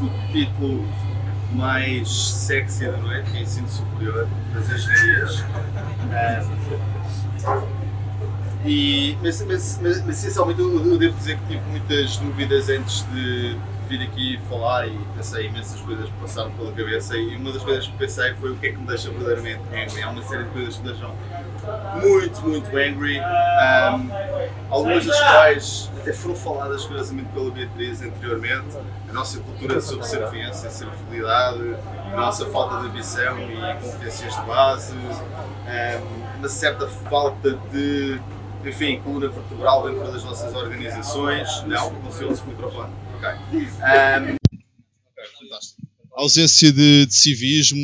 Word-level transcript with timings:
o 0.00 0.32
título 0.32 0.84
mais 1.52 2.08
sexy 2.10 2.86
da 2.86 2.96
noite, 2.98 3.30
que 3.30 3.38
é 3.38 3.42
ensino 3.42 3.68
superior 3.68 4.28
das 4.52 4.70
engenharias. 4.70 5.44
E, 8.66 9.16
mas, 9.22 9.42
mas, 9.42 9.78
mas, 9.82 10.04
mas 10.04 10.18
essencialmente 10.18 10.60
eu, 10.60 10.74
eu 10.74 10.98
devo 10.98 11.16
dizer 11.16 11.38
que 11.38 11.46
tive 11.46 11.62
muitas 11.70 12.16
dúvidas 12.16 12.68
antes 12.68 13.02
de 13.12 13.56
vir 13.88 14.02
aqui 14.02 14.40
falar 14.48 14.88
e 14.88 14.98
pensei 15.16 15.46
imensas 15.46 15.80
coisas 15.80 16.06
que 16.06 16.12
passaram 16.20 16.50
pela 16.52 16.72
cabeça 16.72 17.16
e 17.16 17.36
uma 17.36 17.52
das 17.52 17.62
coisas 17.62 17.86
que 17.86 17.96
pensei 17.98 18.32
foi 18.34 18.52
o 18.52 18.56
que 18.56 18.68
é 18.68 18.72
que 18.72 18.78
me 18.78 18.86
deixa 18.86 19.10
verdadeiramente 19.10 19.60
angry. 19.70 20.02
Há 20.02 20.10
uma 20.10 20.22
série 20.22 20.44
de 20.44 20.50
coisas 20.50 20.76
que 20.76 20.82
me 20.82 20.88
deixam 20.88 21.14
muito, 22.00 22.42
muito 22.42 22.76
angry, 22.76 23.20
um, 23.20 24.10
algumas 24.70 25.06
das 25.06 25.18
quais 25.18 25.90
até 26.00 26.12
foram 26.12 26.34
faladas 26.34 26.84
curiosamente 26.84 27.28
pela 27.32 27.50
Beatriz 27.50 28.02
anteriormente, 28.02 28.76
a 29.08 29.12
nossa 29.12 29.38
cultura 29.40 29.76
de 29.76 29.84
subserviência, 29.84 30.70
servilidade, 30.70 31.76
a 32.12 32.16
nossa 32.16 32.46
falta 32.46 32.80
de 32.80 32.88
ambição 32.88 33.38
e 33.38 33.82
competências 33.82 34.34
de 34.34 34.42
base, 34.42 34.94
um, 34.94 36.38
uma 36.38 36.48
certa 36.48 36.86
falta 36.86 37.52
de 37.72 38.20
enfim, 38.68 39.00
coluna 39.02 39.28
vertebral 39.28 39.88
dentro 39.88 40.10
das 40.10 40.24
nossas 40.24 40.54
organizações. 40.54 41.62
Não, 41.66 41.92
não 41.92 42.10
se 42.10 42.24
ouve 42.24 42.40
o 42.40 42.46
microfone. 42.46 42.92
Ok. 43.16 43.30
Um... 43.52 44.36
Ausência 46.12 46.72
de, 46.72 47.06
de 47.06 47.14
civismo, 47.14 47.80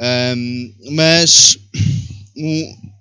um, 0.00 0.74
mas, 0.92 1.58
um, 2.36 2.91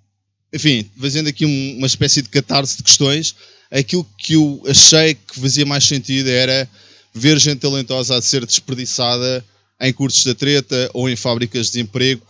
enfim, 0.53 0.89
fazendo 0.99 1.27
aqui 1.27 1.45
uma 1.45 1.87
espécie 1.87 2.21
de 2.21 2.29
catarse 2.29 2.77
de 2.77 2.83
questões, 2.83 3.35
aquilo 3.69 4.05
que 4.17 4.34
eu 4.34 4.62
achei 4.67 5.15
que 5.15 5.39
fazia 5.39 5.65
mais 5.65 5.85
sentido 5.85 6.29
era 6.29 6.70
ver 7.13 7.39
gente 7.39 7.59
talentosa 7.59 8.15
a 8.15 8.21
ser 8.21 8.45
desperdiçada 8.45 9.43
em 9.79 9.93
cursos 9.93 10.23
da 10.23 10.35
treta 10.35 10.89
ou 10.93 11.09
em 11.09 11.15
fábricas 11.15 11.71
de 11.71 11.79
emprego 11.79 12.26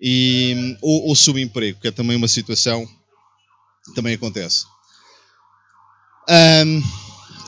e, 0.00 0.76
ou, 0.80 1.08
ou 1.08 1.14
subemprego, 1.14 1.78
que 1.80 1.88
é 1.88 1.90
também 1.90 2.16
uma 2.16 2.28
situação 2.28 2.86
que 3.84 3.94
também 3.94 4.14
acontece. 4.14 4.64
Um, 6.28 6.82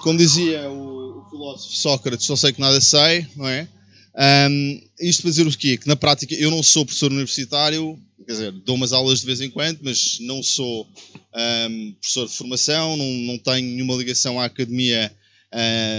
como 0.02 0.18
dizia 0.18 0.70
o, 0.70 1.18
o, 1.18 1.30
filósofo 1.30 1.74
Sócrates, 1.74 2.26
só 2.26 2.36
sei 2.36 2.52
que 2.52 2.60
nada 2.60 2.80
sei, 2.80 3.26
não 3.34 3.48
é? 3.48 3.68
Um, 4.18 4.82
isto 5.00 5.22
para 5.22 5.30
dizer 5.30 5.46
o 5.46 5.56
quê? 5.56 5.76
Que 5.76 5.86
na 5.86 5.94
prática 5.94 6.34
eu 6.34 6.50
não 6.50 6.60
sou 6.60 6.84
professor 6.84 7.12
universitário, 7.12 7.96
quer 8.26 8.32
dizer, 8.32 8.52
dou 8.52 8.74
umas 8.74 8.92
aulas 8.92 9.20
de 9.20 9.26
vez 9.26 9.40
em 9.40 9.48
quando, 9.48 9.78
mas 9.82 10.18
não 10.20 10.42
sou 10.42 10.88
um, 11.70 11.92
professor 11.92 12.26
de 12.26 12.34
formação, 12.34 12.96
não, 12.96 13.06
não 13.06 13.38
tenho 13.38 13.68
nenhuma 13.68 13.94
ligação 13.94 14.40
à 14.40 14.46
academia 14.46 15.14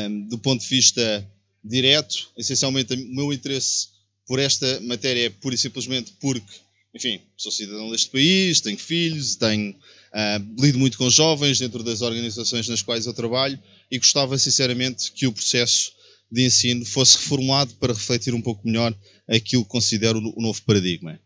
um, 0.09 0.28
do 0.28 0.38
ponto 0.38 0.61
de 0.61 0.67
vista 0.67 1.26
direto. 1.64 2.30
Essencialmente, 2.38 2.94
o 2.94 3.16
meu 3.16 3.31
interesse 3.31 3.88
por 4.28 4.38
esta 4.38 4.81
matéria 4.81 5.28
é 5.28 5.30
pura 5.30 5.56
e 5.56 5.58
simplesmente 5.58 6.14
porque, 6.20 6.54
enfim, 6.94 7.22
sou 7.38 7.54
cidadão 7.54 7.89
deste 7.89 8.09
país, 8.09 8.59
tenho 8.59 8.78
filhos, 8.78 9.38
tenho 9.38 9.72
uh, 9.72 10.61
lido 10.61 10.78
muito 10.78 10.98
com 10.98 11.09
jovens 11.09 11.58
dentro 11.58 11.81
das 11.83 12.02
organizações 12.02 12.67
nas 12.67 12.81
quais 12.81 13.06
eu 13.06 13.14
trabalho 13.14 13.58
e 13.89 13.98
gostava 13.98 14.38
sinceramente 14.38 15.11
que 15.14 15.26
o 15.26 15.31
processo 15.31 15.94
de 16.32 16.46
ensino 16.46 16.86
fosse 16.86 17.18
reformulado 17.18 17.74
para 17.76 17.94
refletir 17.94 18.34
um 18.34 18.42
pouco 18.42 18.68
melhor 18.68 18.96
aquilo 19.28 19.64
que 19.64 19.70
considero 19.70 20.20
o 20.20 20.42
novo 20.42 20.62
paradigma. 20.64 21.20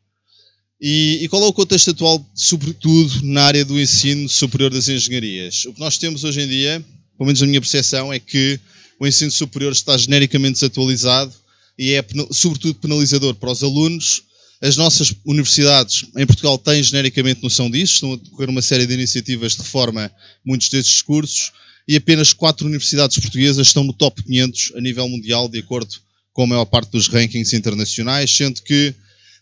E, 0.79 1.19
e, 1.21 1.29
qual 1.29 1.41
é 1.43 1.47
o 1.47 1.53
contexto 1.53 1.91
atual, 1.91 2.25
sobretudo 2.35 3.21
na 3.23 3.43
área 3.43 3.63
do 3.63 3.79
ensino 3.79 4.27
superior 4.27 4.69
das 4.69 4.89
engenharias? 4.89 5.65
O 5.65 5.73
que 5.73 5.79
nós 5.79 5.97
temos 5.97 6.23
hoje 6.23 6.41
em 6.41 6.47
dia, 6.47 6.83
pelo 7.17 7.27
menos 7.27 7.39
na 7.39 7.47
minha 7.47 7.61
percepção, 7.61 8.11
é 8.11 8.19
que 8.19 8.59
o 8.99 9.07
ensino 9.07 9.31
superior 9.31 9.71
está 9.71 9.97
genericamente 9.97 10.55
desatualizado 10.55 11.33
e 11.77 11.93
é, 11.93 12.05
sobretudo, 12.31 12.75
penalizador 12.75 13.35
para 13.35 13.51
os 13.51 13.63
alunos. 13.63 14.23
As 14.61 14.77
nossas 14.77 15.13
universidades 15.25 16.05
em 16.17 16.25
Portugal 16.25 16.57
têm 16.57 16.81
genericamente 16.81 17.43
noção 17.43 17.69
disso, 17.69 17.95
estão 17.95 18.13
a 18.13 18.15
decorrer 18.17 18.49
uma 18.49 18.61
série 18.61 18.85
de 18.85 18.93
iniciativas 18.93 19.53
de 19.53 19.59
reforma 19.59 20.11
muitos 20.45 20.69
destes 20.69 21.01
cursos 21.01 21.51
e 21.87 21.95
apenas 21.95 22.33
quatro 22.33 22.65
universidades 22.65 23.17
portuguesas 23.17 23.67
estão 23.67 23.83
no 23.83 23.93
top 23.93 24.23
500 24.23 24.73
a 24.75 24.81
nível 24.81 25.07
mundial, 25.09 25.47
de 25.47 25.59
acordo 25.59 25.95
com 26.31 26.43
a 26.43 26.47
maior 26.47 26.65
parte 26.65 26.91
dos 26.91 27.07
rankings 27.07 27.55
internacionais, 27.55 28.35
sendo 28.35 28.61
que 28.61 28.93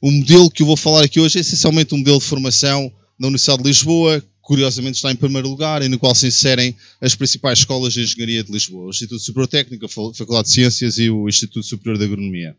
o 0.01 0.11
modelo 0.11 0.49
que 0.49 0.63
eu 0.63 0.67
vou 0.67 0.75
falar 0.75 1.03
aqui 1.03 1.19
hoje 1.19 1.37
é 1.37 1.41
essencialmente 1.41 1.93
um 1.93 1.99
modelo 1.99 2.19
de 2.19 2.25
formação 2.25 2.91
da 3.19 3.27
Universidade 3.27 3.61
de 3.61 3.69
Lisboa, 3.69 4.23
curiosamente 4.41 4.95
está 4.95 5.11
em 5.11 5.15
primeiro 5.15 5.47
lugar 5.47 5.83
e 5.83 5.87
no 5.87 5.99
qual 5.99 6.15
se 6.15 6.27
inserem 6.27 6.75
as 6.99 7.15
principais 7.15 7.59
escolas 7.59 7.93
de 7.93 8.01
engenharia 8.01 8.43
de 8.43 8.51
Lisboa, 8.51 8.87
o 8.87 8.89
Instituto 8.89 9.21
Superior 9.21 9.47
Técnico, 9.47 9.85
a 9.85 9.89
Faculdade 9.89 10.47
de 10.47 10.53
Ciências 10.53 10.97
e 10.97 11.09
o 11.09 11.29
Instituto 11.29 11.63
Superior 11.63 11.97
de 11.97 12.05
Agronomia. 12.05 12.55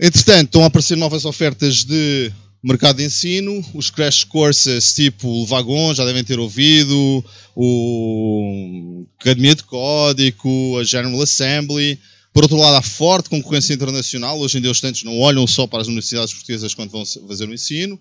Entretanto, 0.00 0.46
estão 0.46 0.62
a 0.62 0.66
aparecer 0.66 0.96
novas 0.96 1.24
ofertas 1.24 1.84
de 1.84 2.32
mercado 2.62 2.98
de 2.98 3.04
ensino, 3.04 3.64
os 3.74 3.90
crash 3.90 4.24
courses 4.24 4.92
tipo 4.92 5.26
o 5.26 5.46
Vagon, 5.46 5.94
já 5.94 6.04
devem 6.04 6.22
ter 6.22 6.38
ouvido, 6.38 7.24
o 7.56 9.06
Academia 9.18 9.54
de 9.54 9.64
Código, 9.64 10.78
a 10.78 10.84
General 10.84 11.22
Assembly. 11.22 11.98
Por 12.32 12.44
outro 12.44 12.58
lado, 12.58 12.76
há 12.76 12.82
forte 12.82 13.28
concorrência 13.28 13.74
internacional. 13.74 14.38
Hoje 14.38 14.58
em 14.58 14.60
dia, 14.60 14.70
os 14.70 14.76
estudantes 14.76 15.02
não 15.02 15.18
olham 15.18 15.46
só 15.46 15.66
para 15.66 15.80
as 15.80 15.88
universidades 15.88 16.32
portuguesas 16.32 16.74
quando 16.74 16.90
vão 16.90 17.04
fazer 17.04 17.48
o 17.48 17.54
ensino. 17.54 17.98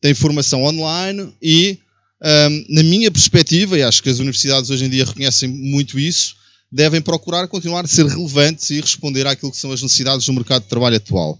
Tem 0.00 0.14
formação 0.14 0.62
online 0.64 1.32
e, 1.42 1.78
um, 2.22 2.74
na 2.74 2.82
minha 2.82 3.10
perspectiva, 3.10 3.76
e 3.76 3.82
acho 3.82 4.02
que 4.02 4.08
as 4.08 4.20
universidades 4.20 4.70
hoje 4.70 4.84
em 4.84 4.88
dia 4.88 5.04
reconhecem 5.04 5.48
muito 5.48 5.98
isso, 5.98 6.36
devem 6.70 7.00
procurar 7.00 7.48
continuar 7.48 7.84
a 7.84 7.88
ser 7.88 8.06
relevantes 8.06 8.70
e 8.70 8.80
responder 8.80 9.26
àquilo 9.26 9.50
que 9.50 9.58
são 9.58 9.72
as 9.72 9.82
necessidades 9.82 10.24
do 10.24 10.32
mercado 10.32 10.62
de 10.62 10.68
trabalho 10.68 10.96
atual. 10.96 11.38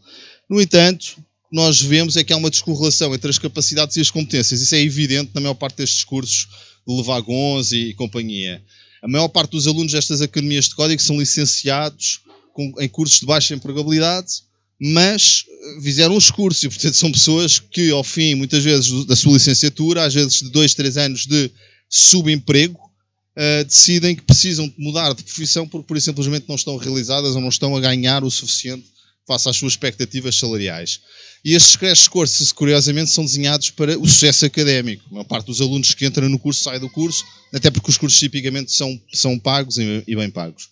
No 0.50 0.60
entanto, 0.60 1.16
nós 1.50 1.81
vemos 1.81 2.16
é 2.16 2.25
que 2.25 2.32
há 2.32 2.36
uma 2.36 2.50
descorrelação 2.50 3.14
entre 3.14 3.31
as 3.31 3.38
capacidades 3.38 3.97
e 3.97 4.00
as 4.00 4.10
competências. 4.10 4.60
Isso 4.60 4.75
é 4.75 4.81
evidente 4.81 5.31
na 5.34 5.41
maior 5.41 5.54
parte 5.54 5.78
destes 5.78 6.04
cursos 6.04 6.47
de 6.86 6.94
Levagons 6.94 7.72
e 7.72 7.94
companhia. 7.94 8.62
A 9.03 9.09
maior 9.09 9.28
parte 9.28 9.53
dos 9.53 9.66
alunos 9.66 9.92
destas 9.92 10.20
academias 10.20 10.69
de 10.69 10.75
código 10.75 11.00
são 11.00 11.19
licenciados 11.19 12.20
com, 12.53 12.75
em 12.78 12.88
cursos 12.88 13.20
de 13.20 13.26
baixa 13.26 13.54
empregabilidade, 13.54 14.42
mas 14.81 15.44
eh, 15.48 15.81
fizeram 15.82 16.16
os 16.16 16.31
cursos 16.31 16.62
e, 16.64 16.69
portanto, 16.69 16.94
são 16.94 17.10
pessoas 17.10 17.58
que, 17.58 17.91
ao 17.91 18.04
fim, 18.04 18.34
muitas 18.34 18.62
vezes, 18.62 19.04
da 19.06 19.16
sua 19.16 19.34
licenciatura, 19.34 20.04
às 20.04 20.14
vezes 20.14 20.41
de 20.41 20.50
dois, 20.50 20.75
três 20.75 20.97
anos 20.97 21.26
de 21.26 21.50
subemprego, 21.88 22.78
uh, 22.78 23.64
decidem 23.64 24.14
que 24.14 24.22
precisam 24.22 24.72
mudar 24.76 25.14
de 25.14 25.22
profissão 25.22 25.66
porque, 25.66 25.87
por 25.87 26.00
simplesmente, 26.00 26.47
não 26.48 26.56
estão 26.56 26.76
realizadas 26.76 27.34
ou 27.34 27.41
não 27.41 27.48
estão 27.48 27.75
a 27.76 27.81
ganhar 27.81 28.22
o 28.22 28.31
suficiente 28.31 28.97
face 29.28 29.48
às 29.48 29.56
suas 29.56 29.74
expectativas 29.74 30.34
salariais. 30.34 31.00
E 31.44 31.54
estes 31.54 31.76
crash 31.76 32.08
courses, 32.08 32.50
curiosamente, 32.50 33.10
são 33.10 33.24
desenhados 33.24 33.70
para 33.70 33.96
o 33.98 34.08
sucesso 34.08 34.46
académico. 34.46 35.04
A 35.10 35.14
maior 35.14 35.24
parte 35.24 35.46
dos 35.46 35.60
alunos 35.60 35.94
que 35.94 36.06
entram 36.06 36.28
no 36.28 36.38
curso 36.38 36.62
sai 36.62 36.80
do 36.80 36.88
curso, 36.88 37.24
até 37.54 37.70
porque 37.70 37.90
os 37.90 37.98
cursos 37.98 38.18
tipicamente 38.18 38.72
são, 38.72 38.98
são 39.12 39.38
pagos 39.38 39.76
e 39.78 40.16
bem 40.16 40.30
pagos. 40.30 40.70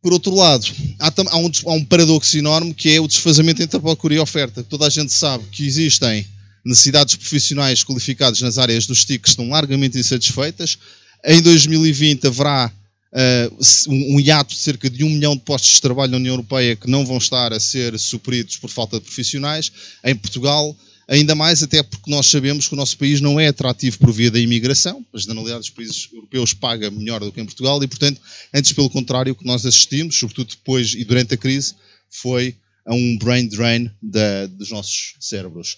Por 0.00 0.12
outro 0.12 0.34
lado, 0.34 0.66
há, 0.98 1.12
há, 1.30 1.36
um, 1.36 1.50
há 1.66 1.72
um 1.72 1.84
paradoxo 1.84 2.38
enorme 2.38 2.72
que 2.72 2.90
é 2.94 3.00
o 3.00 3.06
desfazamento 3.06 3.62
entre 3.62 3.76
a 3.76 3.80
procura 3.80 4.14
e 4.14 4.18
a 4.18 4.22
oferta. 4.22 4.62
Toda 4.62 4.86
a 4.86 4.90
gente 4.90 5.12
sabe 5.12 5.44
que 5.52 5.66
existem 5.66 6.26
necessidades 6.64 7.16
profissionais 7.16 7.84
qualificadas 7.84 8.40
nas 8.40 8.58
áreas 8.58 8.86
dos 8.86 9.04
TIC 9.04 9.22
que 9.22 9.28
estão 9.28 9.48
largamente 9.48 9.98
insatisfeitas. 9.98 10.78
Em 11.24 11.42
2020 11.42 12.26
haverá 12.26 12.72
uh, 13.12 13.58
um 13.88 14.18
hiato 14.18 14.54
de 14.54 14.60
cerca 14.60 14.88
de 14.88 15.04
um 15.04 15.10
milhão 15.10 15.36
de 15.36 15.42
postos 15.42 15.74
de 15.74 15.82
trabalho 15.82 16.12
na 16.12 16.16
União 16.16 16.32
Europeia 16.32 16.76
que 16.76 16.90
não 16.90 17.04
vão 17.04 17.18
estar 17.18 17.52
a 17.52 17.60
ser 17.60 17.98
supridos 17.98 18.56
por 18.56 18.70
falta 18.70 18.98
de 18.98 19.04
profissionais. 19.04 19.70
Em 20.02 20.14
Portugal, 20.14 20.76
ainda 21.06 21.34
mais 21.34 21.62
até 21.62 21.82
porque 21.82 22.10
nós 22.10 22.26
sabemos 22.26 22.68
que 22.68 22.74
o 22.74 22.76
nosso 22.76 22.96
país 22.96 23.20
não 23.20 23.38
é 23.38 23.48
atrativo 23.48 23.98
por 23.98 24.12
via 24.12 24.30
da 24.30 24.38
imigração, 24.38 25.04
a 25.12 25.18
generalidade 25.18 25.60
dos 25.60 25.70
países 25.70 26.08
europeus 26.12 26.54
paga 26.54 26.90
melhor 26.90 27.20
do 27.20 27.32
que 27.32 27.40
em 27.40 27.44
Portugal 27.44 27.82
e, 27.82 27.86
portanto, 27.86 28.20
antes 28.52 28.72
pelo 28.72 28.90
contrário, 28.90 29.32
o 29.32 29.36
que 29.36 29.44
nós 29.44 29.66
assistimos, 29.66 30.18
sobretudo 30.18 30.50
depois 30.50 30.94
e 30.94 31.04
durante 31.04 31.34
a 31.34 31.36
crise, 31.36 31.74
foi 32.08 32.56
a 32.84 32.94
um 32.94 33.16
brain 33.16 33.46
drain 33.46 33.90
da, 34.02 34.46
dos 34.46 34.70
nossos 34.70 35.14
cérebros. 35.20 35.76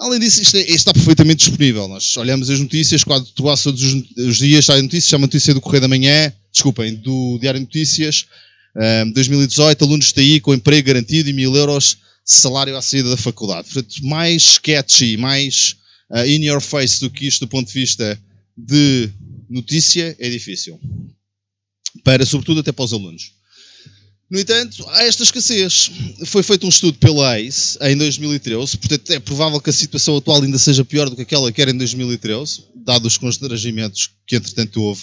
Além 0.00 0.18
disso, 0.18 0.40
isto, 0.40 0.56
é, 0.56 0.60
isto, 0.60 0.76
está 0.76 0.94
perfeitamente 0.94 1.46
disponível. 1.46 1.86
Nós 1.86 2.16
olhamos 2.16 2.48
as 2.48 2.58
notícias, 2.58 3.04
quase 3.04 3.26
todos 3.34 3.82
os 4.16 4.38
dias 4.38 4.64
sai 4.64 4.78
a 4.78 4.82
notícia, 4.82 5.10
chama 5.10 5.26
notícia 5.26 5.52
do 5.52 5.60
Correio 5.60 5.82
da 5.82 5.88
Manhã, 5.88 6.32
desculpem, 6.50 6.94
do 6.94 7.38
Diário 7.38 7.60
de 7.60 7.66
Notícias, 7.66 8.24
um, 9.04 9.12
2018, 9.12 9.84
alunos 9.84 10.06
de 10.06 10.14
TI 10.14 10.40
com 10.40 10.54
emprego 10.54 10.86
garantido 10.86 11.28
e 11.28 11.34
mil 11.34 11.54
euros 11.54 11.98
salário 12.24 12.74
à 12.78 12.80
saída 12.80 13.10
da 13.10 13.16
faculdade. 13.18 13.68
Portanto, 13.70 13.94
mais 14.02 14.54
sketchy, 14.54 15.18
mais 15.18 15.76
uh, 16.10 16.24
in 16.26 16.46
your 16.46 16.62
face 16.62 16.98
do 17.00 17.10
que 17.10 17.26
isto 17.26 17.40
do 17.44 17.48
ponto 17.48 17.66
de 17.66 17.74
vista 17.74 18.18
de 18.56 19.10
notícia 19.50 20.16
é 20.18 20.30
difícil. 20.30 20.80
Para, 22.02 22.24
sobretudo, 22.24 22.60
até 22.60 22.72
para 22.72 22.86
os 22.86 22.94
alunos. 22.94 23.32
No 24.30 24.38
entanto, 24.38 24.88
há 24.90 25.02
esta 25.04 25.24
escassez. 25.24 25.90
Foi 26.26 26.44
feito 26.44 26.64
um 26.64 26.68
estudo 26.68 26.96
pela 26.98 27.36
ACE 27.36 27.76
em 27.82 27.96
2013, 27.96 28.78
portanto 28.78 29.10
é 29.10 29.18
provável 29.18 29.60
que 29.60 29.70
a 29.70 29.72
situação 29.72 30.16
atual 30.16 30.40
ainda 30.40 30.56
seja 30.56 30.84
pior 30.84 31.10
do 31.10 31.16
que 31.16 31.22
aquela 31.22 31.50
que 31.50 31.60
era 31.60 31.72
em 31.72 31.76
2013, 31.76 32.64
dados 32.76 33.14
os 33.14 33.18
constrangimentos 33.18 34.10
que 34.24 34.36
entretanto 34.36 34.80
houve 34.80 35.02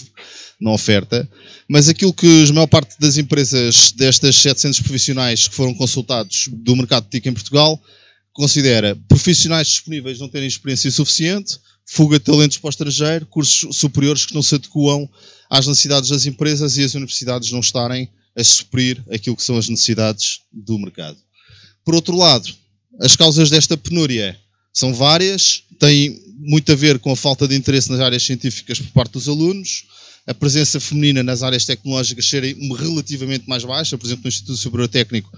na 0.61 0.71
oferta. 0.71 1.29
Mas 1.67 1.89
aquilo 1.89 2.13
que 2.13 2.45
a 2.49 2.53
maior 2.53 2.67
parte 2.67 2.95
das 3.01 3.17
empresas 3.17 3.91
destas 3.91 4.37
700 4.37 4.79
profissionais 4.79 5.45
que 5.49 5.55
foram 5.55 5.73
consultados 5.73 6.47
do 6.49 6.75
mercado 6.77 7.03
de 7.03 7.09
TIC 7.09 7.27
em 7.27 7.33
Portugal 7.33 7.81
considera 8.31 8.97
profissionais 9.09 9.67
disponíveis 9.67 10.19
não 10.19 10.29
terem 10.29 10.47
experiência 10.47 10.89
suficiente, 10.89 11.59
fuga 11.85 12.17
de 12.17 12.23
talentos 12.23 12.57
para 12.57 12.67
o 12.67 12.69
estrangeiro, 12.69 13.25
cursos 13.25 13.75
superiores 13.75 14.25
que 14.25 14.33
não 14.33 14.41
se 14.41 14.55
adequam 14.55 15.09
às 15.49 15.67
necessidades 15.67 16.11
das 16.11 16.25
empresas 16.25 16.77
e 16.77 16.83
as 16.83 16.95
universidades 16.95 17.51
não 17.51 17.59
estarem 17.59 18.09
a 18.37 18.43
suprir 18.43 19.03
aquilo 19.11 19.35
que 19.35 19.43
são 19.43 19.57
as 19.57 19.67
necessidades 19.67 20.41
do 20.53 20.77
mercado. 20.77 21.17
Por 21.83 21.95
outro 21.95 22.15
lado, 22.15 22.53
as 23.01 23.15
causas 23.15 23.49
desta 23.49 23.75
penúria 23.75 24.37
são 24.73 24.93
várias, 24.93 25.63
têm 25.79 26.21
muito 26.37 26.71
a 26.71 26.75
ver 26.75 26.99
com 26.99 27.11
a 27.11 27.15
falta 27.15 27.47
de 27.47 27.55
interesse 27.55 27.89
nas 27.89 27.99
áreas 27.99 28.23
científicas 28.23 28.79
por 28.79 28.91
parte 28.91 29.13
dos 29.13 29.27
alunos, 29.27 29.85
a 30.27 30.33
presença 30.33 30.79
feminina 30.79 31.23
nas 31.23 31.41
áreas 31.41 31.65
tecnológicas 31.65 32.29
serem 32.29 32.55
relativamente 32.75 33.47
mais 33.47 33.63
baixa, 33.63 33.97
por 33.97 34.05
exemplo, 34.05 34.23
no 34.25 34.29
Instituto 34.29 34.57
Superior 34.57 34.87
Técnico, 34.87 35.31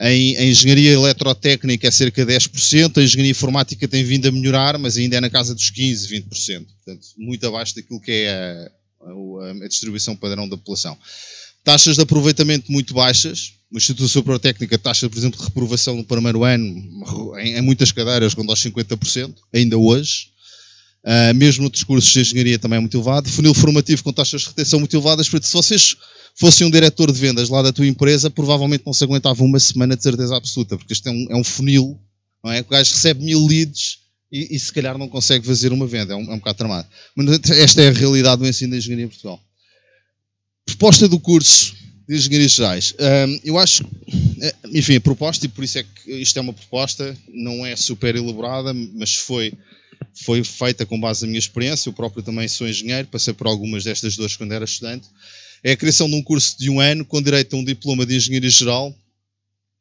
em, 0.00 0.36
em 0.36 0.50
engenharia 0.50 0.92
eletrotécnica 0.92 1.88
é 1.88 1.90
cerca 1.90 2.24
de 2.24 2.32
10%, 2.32 2.96
a 2.96 3.02
engenharia 3.02 3.30
informática 3.30 3.88
tem 3.88 4.04
vindo 4.04 4.28
a 4.28 4.32
melhorar, 4.32 4.78
mas 4.78 4.96
ainda 4.96 5.16
é 5.16 5.20
na 5.20 5.28
casa 5.28 5.54
dos 5.54 5.70
15%, 5.70 6.08
20%. 6.08 6.66
Portanto, 6.84 7.06
muito 7.18 7.46
abaixo 7.46 7.74
daquilo 7.74 8.00
que 8.00 8.12
é 8.12 8.30
a, 8.30 8.70
a, 9.08 9.64
a 9.64 9.68
distribuição 9.68 10.14
padrão 10.16 10.48
da 10.48 10.56
população. 10.56 10.96
Taxas 11.64 11.96
de 11.96 12.02
aproveitamento 12.02 12.70
muito 12.70 12.94
baixas. 12.94 13.54
No 13.70 13.78
Instituto 13.78 14.08
Superior 14.08 14.40
Técnica, 14.40 14.74
a 14.74 14.78
taxa, 14.78 15.08
por 15.08 15.16
exemplo, 15.16 15.38
de 15.38 15.44
reprovação 15.44 15.96
no 15.96 16.04
primeiro 16.04 16.42
ano, 16.42 17.38
em, 17.38 17.56
em 17.56 17.62
muitas 17.62 17.92
cadeiras, 17.92 18.34
ronda 18.34 18.52
aos 18.52 18.60
50%, 18.60 19.34
ainda 19.52 19.78
hoje. 19.78 20.30
Uh, 21.02 21.32
mesmo 21.34 21.62
noutros 21.62 21.82
cursos 21.82 22.12
de 22.12 22.20
engenharia 22.20 22.58
também 22.58 22.76
é 22.76 22.80
muito 22.80 22.96
elevado. 22.96 23.28
Funil 23.28 23.54
formativo 23.54 24.02
com 24.02 24.12
taxas 24.12 24.42
de 24.42 24.48
retenção 24.48 24.80
muito 24.80 24.94
elevadas. 24.94 25.26
Se 25.26 25.52
vocês 25.52 25.96
fossem 26.34 26.66
um 26.66 26.70
diretor 26.70 27.10
de 27.10 27.18
vendas 27.18 27.48
lá 27.48 27.62
da 27.62 27.72
tua 27.72 27.86
empresa, 27.86 28.30
provavelmente 28.30 28.84
não 28.84 28.92
se 28.92 29.04
aguentava 29.04 29.42
uma 29.42 29.58
semana 29.58 29.96
de 29.96 30.02
certeza 30.02 30.36
absoluta, 30.36 30.76
porque 30.76 30.92
este 30.92 31.08
é 31.08 31.12
um, 31.12 31.26
é 31.30 31.36
um 31.36 31.44
funil, 31.44 31.98
não 32.44 32.52
é? 32.52 32.60
O 32.60 32.64
gajo 32.64 32.92
recebe 32.92 33.24
mil 33.24 33.46
leads 33.46 33.98
e, 34.30 34.54
e, 34.54 34.58
se 34.58 34.72
calhar 34.72 34.96
não 34.96 35.08
consegue 35.08 35.46
fazer 35.46 35.72
uma 35.72 35.86
venda. 35.86 36.12
É 36.12 36.16
um, 36.16 36.30
é 36.30 36.34
um 36.34 36.38
bocado 36.38 36.58
tramado. 36.58 36.88
Mas 37.16 37.40
esta 37.50 37.82
é 37.82 37.88
a 37.88 37.92
realidade 37.92 38.42
do 38.42 38.48
ensino 38.48 38.72
da 38.72 38.76
engenharia 38.76 39.06
em 39.06 39.08
Portugal. 39.08 39.40
Proposta 40.70 41.08
do 41.08 41.18
curso 41.18 41.74
de 42.08 42.16
Engenharias 42.16 42.52
Gerais. 42.52 42.94
Um, 42.98 43.40
eu 43.44 43.58
acho, 43.58 43.84
eh, 44.40 44.54
enfim, 44.72 44.96
a 44.96 45.00
proposta, 45.00 45.44
e 45.46 45.48
por 45.48 45.62
isso 45.64 45.78
é 45.78 45.82
que 45.82 46.12
isto 46.12 46.36
é 46.38 46.40
uma 46.40 46.52
proposta, 46.52 47.16
não 47.28 47.66
é 47.66 47.76
super 47.76 48.16
elaborada, 48.16 48.72
mas 48.72 49.14
foi, 49.14 49.52
foi 50.24 50.42
feita 50.42 50.86
com 50.86 50.98
base 50.98 51.22
na 51.22 51.28
minha 51.28 51.38
experiência. 51.38 51.88
Eu 51.88 51.92
próprio 51.92 52.22
também 52.22 52.48
sou 52.48 52.68
engenheiro, 52.68 53.08
passei 53.08 53.34
por 53.34 53.46
algumas 53.46 53.84
destas 53.84 54.16
duas 54.16 54.36
quando 54.36 54.52
era 54.52 54.64
estudante. 54.64 55.08
É 55.62 55.72
a 55.72 55.76
criação 55.76 56.08
de 56.08 56.16
um 56.16 56.22
curso 56.22 56.56
de 56.58 56.70
um 56.70 56.80
ano 56.80 57.04
com 57.04 57.20
direito 57.20 57.54
a 57.54 57.58
um 57.58 57.64
diploma 57.64 58.06
de 58.06 58.16
Engenharia 58.16 58.50
Geral 58.50 58.94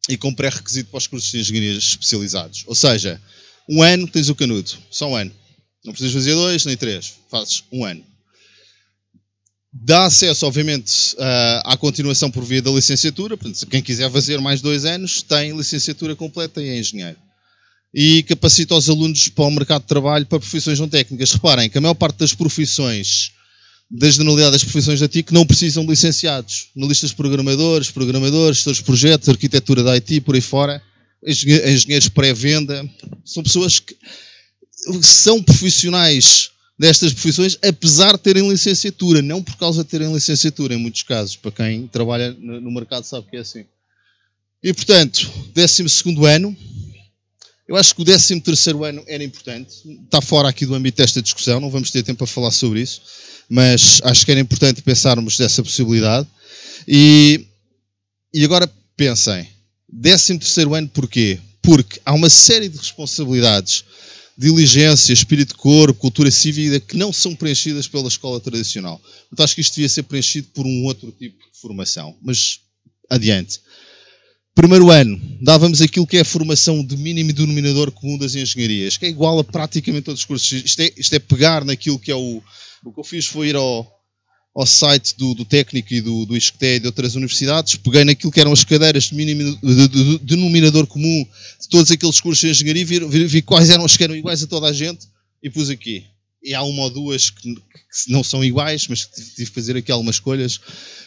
e 0.09 0.17
com 0.17 0.33
pré-requisito 0.33 0.89
para 0.89 0.97
os 0.97 1.07
cursos 1.07 1.31
de 1.31 1.39
Engenharia 1.39 1.77
especializados. 1.77 2.63
Ou 2.67 2.75
seja, 2.75 3.21
um 3.69 3.81
ano 3.81 4.07
tens 4.07 4.27
o 4.27 4.35
canudo, 4.35 4.71
só 4.91 5.09
um 5.09 5.15
ano. 5.15 5.31
Não 5.85 5.93
precisas 5.93 6.13
fazer 6.13 6.33
dois 6.33 6.65
nem 6.65 6.75
três, 6.75 7.13
fazes 7.29 7.63
um 7.71 7.85
ano 7.85 8.03
dá 9.71 10.05
acesso, 10.05 10.45
obviamente, 10.45 11.15
à 11.63 11.77
continuação 11.77 12.31
por 12.31 12.43
via 12.43 12.61
da 12.61 12.71
licenciatura. 12.71 13.37
Portanto, 13.37 13.67
quem 13.67 13.81
quiser 13.81 14.11
fazer 14.11 14.39
mais 14.39 14.61
dois 14.61 14.85
anos 14.85 15.21
tem 15.21 15.55
licenciatura 15.55 16.15
completa 16.15 16.61
e 16.61 16.69
é 16.69 16.79
engenheiro. 16.79 17.17
E 17.93 18.23
capacita 18.23 18.75
os 18.75 18.89
alunos 18.89 19.29
para 19.29 19.45
o 19.45 19.51
mercado 19.51 19.81
de 19.81 19.87
trabalho 19.87 20.25
para 20.25 20.39
profissões 20.39 20.79
não 20.79 20.87
técnicas. 20.87 21.31
Reparem 21.31 21.69
que 21.69 21.77
a 21.77 21.81
maior 21.81 21.95
parte 21.95 22.17
das 22.17 22.33
profissões, 22.33 23.31
da 23.89 24.09
generalidade 24.09 24.51
das 24.51 24.63
profissões 24.63 24.99
da 24.99 25.07
TIC, 25.07 25.33
não 25.33 25.45
precisam 25.45 25.83
de 25.83 25.89
licenciados. 25.89 26.67
Analistas 26.77 27.13
programadores, 27.13 27.89
programadores, 27.89 28.57
gestores 28.57 28.77
de 28.77 28.83
projetos, 28.83 29.29
arquitetura 29.29 29.81
da 29.81 29.93
IT, 29.93 30.21
por 30.21 30.35
aí 30.35 30.41
fora, 30.41 30.81
engenheiros 31.25 32.09
pré-venda, 32.09 32.87
são 33.25 33.41
pessoas 33.41 33.79
que 33.79 33.95
são 35.01 35.41
profissionais 35.41 36.51
destas 36.79 37.11
profissões, 37.11 37.57
apesar 37.61 38.13
de 38.13 38.19
terem 38.19 38.49
licenciatura, 38.49 39.21
não 39.21 39.43
por 39.43 39.57
causa 39.57 39.83
de 39.83 39.89
terem 39.89 40.13
licenciatura, 40.13 40.73
em 40.73 40.77
muitos 40.77 41.03
casos. 41.03 41.35
Para 41.35 41.51
quem 41.51 41.87
trabalha 41.87 42.31
no 42.31 42.71
mercado 42.71 43.03
sabe 43.03 43.27
que 43.29 43.35
é 43.35 43.41
assim. 43.41 43.65
E 44.63 44.73
portanto, 44.73 45.29
12 45.53 45.83
ano, 46.25 46.55
eu 47.67 47.75
acho 47.75 47.93
que 47.93 48.01
o 48.01 48.05
13 48.05 48.41
ano 48.87 49.03
era 49.07 49.23
importante, 49.23 49.75
está 50.05 50.21
fora 50.21 50.47
aqui 50.47 50.65
do 50.65 50.73
âmbito 50.73 50.97
desta 50.97 51.21
discussão, 51.21 51.59
não 51.59 51.69
vamos 51.69 51.91
ter 51.91 52.01
tempo 52.01 52.19
para 52.19 52.27
falar 52.27 52.51
sobre 52.51 52.81
isso, 52.81 53.01
mas 53.49 53.99
acho 54.03 54.25
que 54.25 54.31
era 54.31 54.39
importante 54.39 54.81
pensarmos 54.81 55.37
dessa 55.37 55.61
possibilidade. 55.61 56.27
E, 56.87 57.45
e 58.33 58.43
agora 58.45 58.71
pensem, 58.95 59.47
13 60.01 60.39
ano 60.73 60.87
porquê? 60.89 61.39
Porque 61.61 61.99
há 62.05 62.13
uma 62.13 62.29
série 62.29 62.69
de 62.69 62.77
responsabilidades 62.77 63.83
diligência, 64.39 65.11
espírito 65.11 65.49
de 65.49 65.55
corpo, 65.55 65.99
cultura 65.99 66.31
cívica 66.31 66.79
que 66.79 66.95
não 66.95 67.11
são 67.11 67.35
preenchidas 67.35 67.89
pela 67.89 68.07
escola 68.07 68.39
tradicional. 68.39 68.97
Portanto, 68.97 69.43
acho 69.43 69.55
que 69.55 69.59
isto 69.59 69.75
devia 69.75 69.89
ser 69.89 70.03
preenchido 70.03 70.47
por 70.53 70.65
um 70.65 70.85
outro 70.85 71.11
tipo 71.11 71.37
de 71.37 71.59
formação. 71.59 72.15
Mas, 72.21 72.61
adiante. 73.09 73.59
Primeiro 74.55 74.89
ano, 74.89 75.21
dávamos 75.41 75.81
aquilo 75.81 76.07
que 76.07 76.17
é 76.17 76.21
a 76.21 76.25
formação 76.25 76.83
de 76.83 76.95
mínimo 76.95 77.33
denominador 77.33 77.91
comum 77.91 78.17
das 78.17 78.33
engenharias, 78.33 78.95
que 78.95 79.05
é 79.05 79.09
igual 79.09 79.39
a 79.39 79.43
praticamente 79.43 80.05
todos 80.05 80.21
os 80.21 80.25
cursos. 80.25 80.49
Isto 80.51 80.81
é, 80.83 80.93
isto 80.95 81.13
é 81.13 81.19
pegar 81.19 81.65
naquilo 81.65 81.99
que 81.99 82.11
é 82.11 82.15
o. 82.15 82.41
O 82.83 82.93
que 82.93 82.99
eu 82.99 83.03
fiz 83.03 83.25
foi 83.25 83.49
ir 83.49 83.57
ao, 83.57 83.85
ao 84.55 84.65
site 84.65 85.15
do, 85.17 85.33
do 85.33 85.45
técnico 85.45 85.93
e 85.93 86.01
do, 86.01 86.25
do 86.25 86.35
ISCTE 86.35 86.65
e 86.65 86.79
de 86.79 86.87
outras 86.87 87.15
universidades, 87.15 87.75
peguei 87.75 88.03
naquilo 88.03 88.31
que 88.31 88.39
eram 88.39 88.51
as 88.51 88.63
cadeiras 88.63 89.05
de, 89.05 89.15
mínimo, 89.15 89.57
de, 89.61 89.87
de, 89.87 89.87
de 89.87 90.17
denominador 90.19 90.87
comum 90.87 91.25
de 91.61 91.69
todos 91.69 91.91
aqueles 91.91 92.19
cursos 92.19 92.41
de 92.41 92.49
engenharia, 92.49 92.85
vi, 92.85 92.99
vi, 92.99 93.25
vi, 93.25 93.41
quais 93.41 93.69
eram 93.69 93.85
os 93.85 93.95
que 93.95 94.03
eram 94.03 94.15
iguais 94.15 94.43
a 94.43 94.47
toda 94.47 94.67
a 94.67 94.73
gente 94.73 95.07
e 95.41 95.49
pus 95.49 95.69
aqui. 95.69 96.05
E 96.43 96.53
há 96.53 96.63
uma 96.63 96.83
ou 96.83 96.89
duas 96.89 97.29
que, 97.29 97.53
que 97.53 98.11
não 98.11 98.23
são 98.23 98.43
iguais, 98.43 98.87
mas 98.87 99.05
tive 99.05 99.49
que 99.49 99.55
fazer 99.55 99.77
aqui 99.77 99.91
algumas 99.91 100.15
escolhas. 100.15 100.59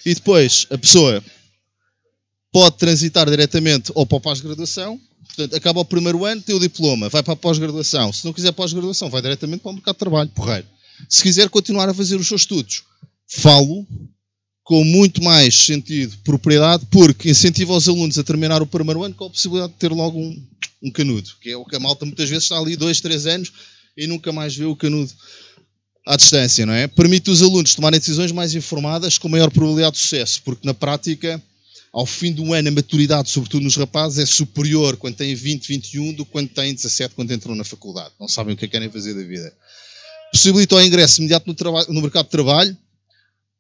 E 0.05 0.15
depois, 0.15 0.67
a 0.71 0.79
pessoa 0.79 1.23
pode 2.53 2.77
transitar 2.77 3.29
diretamente 3.29 3.91
ou 3.95 4.07
para 4.07 4.19
a 4.19 4.21
pós-graduação, 4.21 5.01
portanto, 5.27 5.57
acaba 5.57 5.81
o 5.81 5.85
primeiro 5.85 6.25
ano, 6.25 6.43
tem 6.43 6.55
o 6.55 6.61
diploma, 6.61 7.09
vai 7.09 7.23
para 7.23 7.33
a 7.33 7.37
pós-graduação. 7.37 8.13
Se 8.13 8.25
não 8.25 8.33
quiser 8.33 8.53
pós-graduação, 8.53 9.09
vai 9.09 9.23
diretamente 9.23 9.63
para 9.63 9.71
o 9.71 9.75
mercado 9.75 9.95
de 9.95 9.99
trabalho, 9.99 10.31
porreiro. 10.31 10.67
Se 11.09 11.23
quiser 11.23 11.49
continuar 11.49 11.89
a 11.89 11.95
fazer 11.95 12.17
os 12.17 12.29
seus 12.29 12.43
estudos, 12.43 12.85
falo 13.41 13.87
com 14.65 14.85
muito 14.85 15.23
mais 15.23 15.55
sentido, 15.55 16.17
propriedade, 16.25 16.87
porque 16.91 17.31
incentiva 17.31 17.73
os 17.73 17.89
alunos 17.89 18.19
a 18.19 18.25
terminar 18.25 18.63
o 18.63 18.67
primeiro 18.67 19.03
ano 19.03 19.15
com 19.15 19.25
a 19.25 19.31
possibilidade 19.31 19.73
de 19.73 19.79
ter 19.79 19.91
logo 19.91 20.19
um, 20.19 20.47
um 20.83 20.91
canudo, 20.91 21.31
que 21.41 21.51
é 21.51 21.57
o 21.57 21.65
que 21.65 21.77
a 21.77 21.81
malta 21.81 22.05
muitas 22.05 22.29
vezes 22.29 22.45
está 22.45 22.59
ali 22.59 22.77
dois, 22.77 23.01
três 23.01 23.27
anos 23.27 23.53
e 23.97 24.07
nunca 24.07 24.33
mais 24.33 24.57
vê 24.57 24.65
o 24.65 24.77
canudo 24.77 25.13
à 26.07 26.17
distância, 26.17 26.65
não 26.67 26.73
é? 26.73 26.87
Permite 26.87 27.31
os 27.31 27.43
alunos 27.43 27.75
tomarem 27.75 27.99
decisões 27.99 28.33
mais 28.33 28.55
informadas 28.55 29.19
com 29.19 29.29
maior 29.29 29.51
probabilidade 29.51 29.97
de 29.97 30.03
sucesso, 30.03 30.43
porque 30.45 30.67
na 30.67 30.75
prática, 30.75 31.43
ao 31.93 32.07
fim 32.07 32.33
do 32.33 32.53
ano, 32.53 32.69
a 32.69 32.73
maturidade, 32.73 33.31
sobretudo 33.31 33.65
nos 33.65 33.77
rapazes, 33.77 34.19
é 34.19 34.27
superior 34.27 34.97
quando 34.97 35.17
têm 35.17 35.35
20, 35.35 35.67
21 35.67 36.13
do 36.15 36.25
que 36.25 36.33
quando 36.33 36.49
têm 36.49 36.75
17, 36.75 37.15
quando 37.15 37.33
entram 37.33 37.55
na 37.55 37.65
faculdade. 37.65 38.13
Não 38.19 38.29
sabem 38.29 38.55
o 38.55 38.57
que 38.57 38.65
é 38.65 38.69
que 38.69 38.73
querem 38.73 38.91
fazer 38.91 39.15
da 39.15 39.23
vida. 39.23 39.53
Possibilita 40.33 40.77
o 40.77 40.81
ingresso 40.81 41.21
imediato 41.21 41.47
no, 41.47 41.95
no 41.95 42.01
mercado 42.01 42.25
de 42.25 42.31
trabalho, 42.31 42.77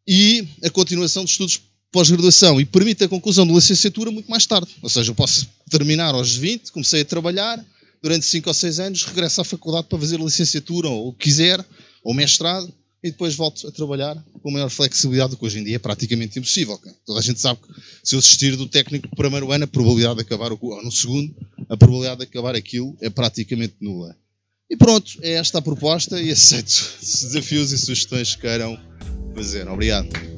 e 0.06 0.46
a 0.64 0.70
continuação 0.70 1.24
de 1.24 1.30
estudos 1.30 1.60
pós-graduação 1.90 2.60
e 2.60 2.64
permite 2.64 3.04
a 3.04 3.08
conclusão 3.08 3.46
da 3.46 3.52
licenciatura 3.52 4.10
muito 4.10 4.30
mais 4.30 4.46
tarde. 4.46 4.70
Ou 4.80 4.88
seja, 4.88 5.10
eu 5.10 5.14
posso 5.14 5.46
terminar 5.70 6.14
aos 6.14 6.34
20, 6.34 6.72
comecei 6.72 7.02
a 7.02 7.04
trabalhar, 7.04 7.62
durante 8.02 8.24
5 8.26 8.48
ou 8.48 8.54
6 8.54 8.80
anos, 8.80 9.04
regresso 9.04 9.40
à 9.40 9.44
faculdade 9.44 9.86
para 9.88 9.98
fazer 9.98 10.18
licenciatura 10.18 10.88
ou 10.88 11.08
o 11.08 11.12
que 11.12 11.24
quiser, 11.24 11.64
ou 12.02 12.14
mestrado, 12.14 12.72
e 13.02 13.10
depois 13.10 13.34
volto 13.34 13.66
a 13.66 13.72
trabalhar 13.72 14.16
com 14.42 14.50
maior 14.50 14.70
flexibilidade 14.70 15.36
que 15.36 15.44
hoje 15.44 15.58
em 15.58 15.64
dia 15.64 15.76
é 15.76 15.78
praticamente 15.78 16.38
impossível. 16.38 16.80
Toda 17.04 17.18
a 17.18 17.22
gente 17.22 17.40
sabe 17.40 17.60
que 17.60 17.68
se 18.02 18.14
eu 18.14 18.20
desistir 18.20 18.56
do 18.56 18.68
técnico 18.68 19.08
do 19.08 19.16
primeiro 19.16 19.50
ano, 19.50 19.64
a 19.64 19.68
probabilidade 19.68 20.16
de 20.16 20.22
acabar 20.22 20.52
ou 20.52 20.82
no 20.82 20.90
segundo, 20.90 21.34
a 21.68 21.76
probabilidade 21.76 22.18
de 22.20 22.26
acabar 22.26 22.54
aquilo 22.54 22.96
é 23.00 23.10
praticamente 23.10 23.74
nula. 23.80 24.16
E 24.70 24.76
pronto, 24.76 25.18
é 25.20 25.32
esta 25.32 25.58
a 25.58 25.62
proposta 25.62 26.20
e 26.20 26.30
aceito 26.30 26.94
desafios 27.00 27.72
e 27.72 27.78
sugestões 27.78 28.34
que 28.34 28.42
queiram 28.42 28.78
Obrigado. 29.72 30.31